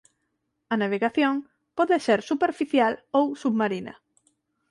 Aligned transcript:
A 0.73 0.75
navegación 0.83 1.33
pode 1.77 1.95
ser 2.05 2.19
superficial 2.31 2.93
ou 3.17 3.25
submarina. 3.41 3.93